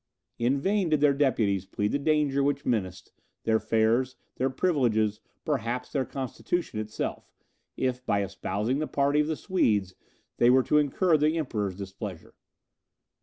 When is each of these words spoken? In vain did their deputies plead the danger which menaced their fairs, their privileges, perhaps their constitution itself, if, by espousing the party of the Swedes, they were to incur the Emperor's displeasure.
In 0.39 0.57
vain 0.59 0.89
did 0.89 0.99
their 0.99 1.13
deputies 1.13 1.67
plead 1.67 1.91
the 1.91 1.99
danger 1.99 2.41
which 2.41 2.65
menaced 2.65 3.11
their 3.43 3.59
fairs, 3.59 4.15
their 4.37 4.49
privileges, 4.49 5.19
perhaps 5.45 5.91
their 5.91 6.05
constitution 6.05 6.79
itself, 6.79 7.31
if, 7.77 8.03
by 8.03 8.23
espousing 8.23 8.79
the 8.79 8.87
party 8.87 9.19
of 9.19 9.27
the 9.27 9.35
Swedes, 9.35 9.93
they 10.37 10.49
were 10.49 10.63
to 10.63 10.79
incur 10.79 11.17
the 11.17 11.37
Emperor's 11.37 11.75
displeasure. 11.77 12.33